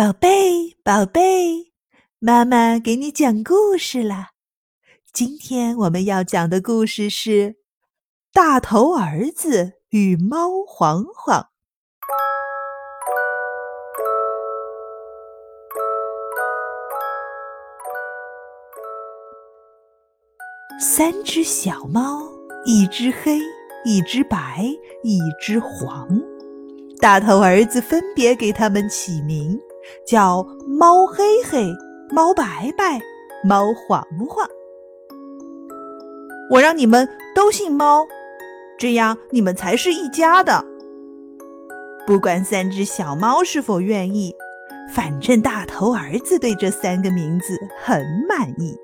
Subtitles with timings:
[0.00, 1.72] 宝贝，宝贝，
[2.20, 4.30] 妈妈给你讲故事啦。
[5.12, 7.30] 今天我们要讲的故事是
[8.32, 11.42] 《大头儿子与猫黄黄》。
[20.80, 22.22] 三只小猫，
[22.64, 23.38] 一只黑，
[23.84, 24.64] 一只白，
[25.02, 26.08] 一只黄。
[26.98, 29.60] 大头儿子分别给它们起名。
[30.06, 31.72] 叫猫黑黑、
[32.10, 33.00] 猫白白、
[33.44, 34.48] 猫黄黄。
[36.50, 38.06] 我让你们都姓猫，
[38.78, 40.64] 这样你们才是一家的。
[42.06, 44.34] 不管三只小猫是否愿意，
[44.92, 48.76] 反正大头儿子对这三个名字很满意。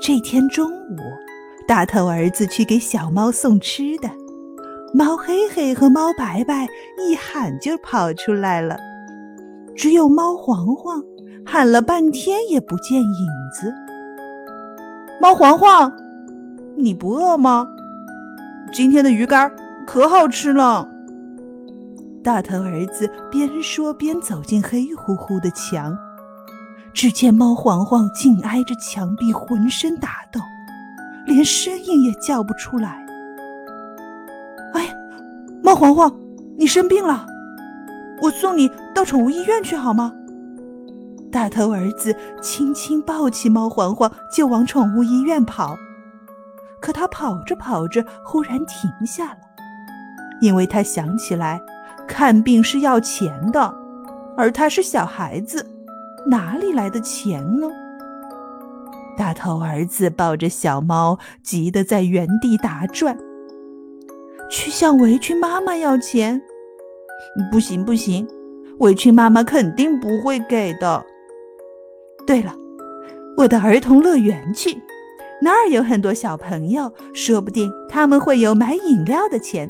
[0.00, 0.96] 这天中午，
[1.68, 4.10] 大头儿子去给小猫送吃的，
[4.92, 6.66] 猫黑黑和猫白白
[6.98, 8.76] 一喊就跑出来了。
[9.78, 11.00] 只有猫黄黄
[11.46, 13.72] 喊了半天也不见影子。
[15.20, 15.92] 猫黄黄，
[16.76, 17.64] 你不饿吗？
[18.72, 19.48] 今天的鱼干
[19.86, 20.88] 可好吃了。
[22.24, 25.96] 大头儿子边说边走进黑乎乎的墙，
[26.92, 30.40] 只见猫黄黄紧挨着墙壁，浑身打抖，
[31.24, 33.06] 连声音也叫不出来。
[34.72, 34.92] 哎，
[35.62, 36.12] 猫黄黄，
[36.56, 37.24] 你生病了。
[38.20, 40.12] 我送你到宠物医院去好吗？
[41.30, 45.76] 大头儿子轻轻抱起猫黄黄就往宠物医院跑，
[46.80, 49.38] 可他跑着跑着忽然停下了，
[50.40, 51.60] 因为他想起来
[52.06, 53.74] 看病是要钱的，
[54.36, 55.70] 而他是小孩子，
[56.26, 57.68] 哪里来的钱呢？
[59.16, 63.18] 大头儿子抱着小猫，急得在原地打转，
[64.48, 66.40] 去向围裙妈妈要钱。
[67.50, 68.26] 不行不行，
[68.78, 71.04] 委屈妈妈肯定不会给的。
[72.26, 72.54] 对了，
[73.36, 74.80] 我的儿童乐园去，
[75.40, 79.68] 那儿有很多小朋友，说不定他们会有买饮料的钱。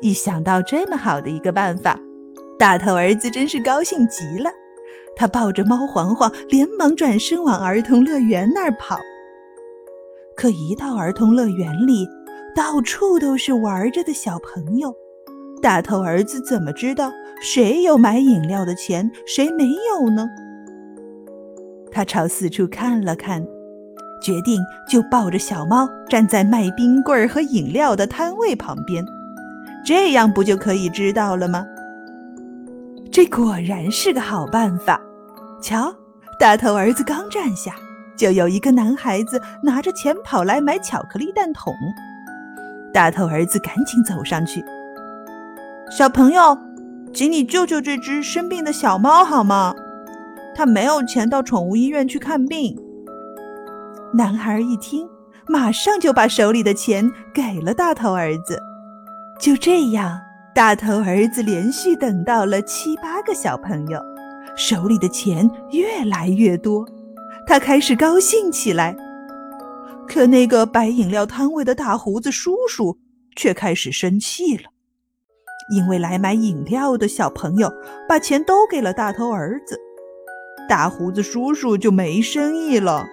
[0.00, 1.98] 一想到这么好的一个办法，
[2.58, 4.50] 大头儿子真是高兴极了。
[5.14, 8.98] 他抱着猫黄黄，连忙转身往儿童乐园那儿跑。
[10.36, 12.06] 可一到儿童乐园里，
[12.54, 14.94] 到处都是玩着的小朋友。
[15.62, 20.28] 大头儿子怎么知道谁有买饮料的钱，谁没有呢？
[21.90, 23.44] 他朝四处看了看，
[24.22, 29.04] 决定就抱着小猫站在卖冰棍和饮料的摊位旁边，
[29.84, 31.64] 这样不就可以知道了吗？
[33.10, 35.00] 这果然是个好办法。
[35.62, 35.92] 瞧，
[36.38, 37.74] 大头儿子刚站下，
[38.16, 41.72] 就有一个男孩子拿着钱跑来买巧克力蛋筒。
[42.92, 44.62] 大头儿子赶紧走上去。
[45.88, 46.58] 小朋友，
[47.14, 49.72] 请你救救这只生病的小猫好吗？
[50.54, 52.76] 它没有钱到宠物医院去看病。
[54.12, 55.08] 男孩一听，
[55.46, 58.60] 马上就把手里的钱给了大头儿子。
[59.38, 60.20] 就这样，
[60.54, 64.00] 大头儿子连续等到了七八个小朋友，
[64.56, 66.84] 手里的钱越来越多，
[67.46, 68.96] 他开始高兴起来。
[70.08, 72.98] 可那个摆饮料摊位的大胡子叔叔
[73.36, 74.64] 却开始生气了。
[75.68, 77.72] 因为来买饮料的小朋友
[78.08, 79.80] 把钱都给了大头儿子，
[80.68, 83.04] 大胡子叔叔就没生意了。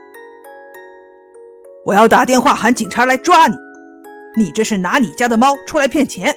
[1.86, 3.56] 我要打电话喊警察来抓你！
[4.38, 6.34] 你这是拿你家的猫出来骗钱！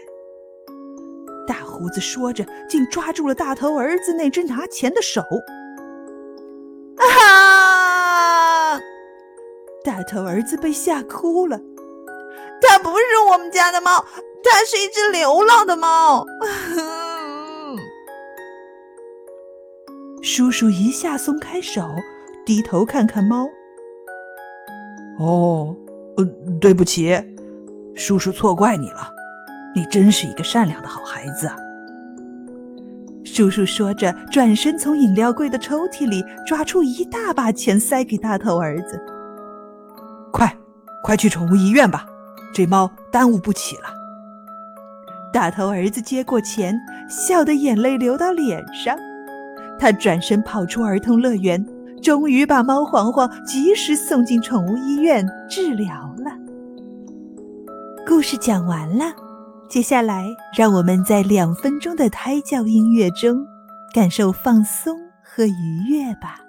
[1.46, 5.22] 大胡子说着，竟抓住了大头儿子那只拿钱的手。
[6.96, 8.80] 啊！
[9.84, 11.60] 大头儿子被吓哭了。
[12.60, 14.04] 它不是我们家的猫。
[14.50, 16.24] 它是一只流浪的猫。
[20.22, 21.88] 叔叔一下松开手，
[22.44, 23.48] 低头看看猫。
[25.18, 25.74] 哦，
[26.16, 26.24] 呃，
[26.60, 27.16] 对不起，
[27.94, 29.10] 叔叔错怪你了。
[29.74, 31.50] 你真是一个善良的好孩子。
[33.24, 39.00] 叔叔说着，转身从饮料柜的抽屉里抓出一大把钱，塞给大头儿子。
[40.32, 40.56] 快，
[41.02, 42.06] 快去宠物医院吧，
[42.52, 43.84] 这猫耽误不起了。
[45.36, 46.74] 大头儿子接过钱，
[47.10, 48.96] 笑得眼泪流到脸上。
[49.78, 51.62] 他转身跑出儿童乐园，
[52.02, 56.30] 终于把猫黄黄及时送进宠物医院治疗了。
[58.06, 59.12] 故事讲完了，
[59.68, 63.46] 接下来让我们在两分钟的胎教音乐中，
[63.92, 66.45] 感受放松和愉悦吧。